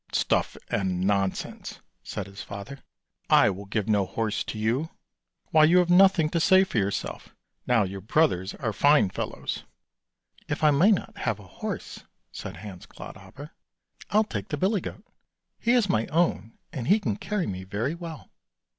[0.13, 2.79] "Stuff and nonsense," said his father,"
[3.43, 4.89] I will give no horse to you.
[5.51, 7.35] Why you have got nothing to say for yourself,
[7.67, 9.63] now your brothers are fine fellows.""
[10.49, 13.51] If I mayn't have a horse," said Hans Clodhopper,"
[14.09, 15.05] I'll take the billy goat,
[15.59, 18.31] he is my own and he can carry me very well!